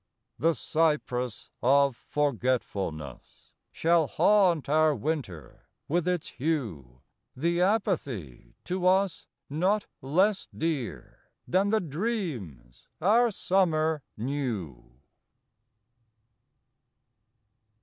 [0.39, 7.01] The cypress of forgetfulness Shall haunt our winter with its hue;
[7.35, 14.91] The apathy to us not less Dear than the dreams our summer knew.